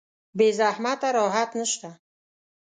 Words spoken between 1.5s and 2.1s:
نشته.